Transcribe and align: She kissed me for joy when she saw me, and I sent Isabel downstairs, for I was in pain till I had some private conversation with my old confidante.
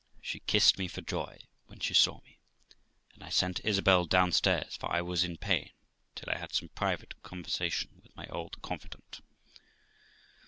She 0.19 0.39
kissed 0.39 0.79
me 0.79 0.87
for 0.87 1.01
joy 1.01 1.37
when 1.67 1.79
she 1.79 1.93
saw 1.93 2.21
me, 2.21 2.39
and 3.13 3.23
I 3.23 3.29
sent 3.29 3.63
Isabel 3.63 4.05
downstairs, 4.05 4.75
for 4.75 4.89
I 4.91 4.99
was 5.03 5.23
in 5.23 5.37
pain 5.37 5.69
till 6.15 6.33
I 6.33 6.39
had 6.39 6.55
some 6.55 6.69
private 6.69 7.21
conversation 7.21 8.01
with 8.01 8.15
my 8.15 8.25
old 8.29 8.59
confidante. 8.63 9.21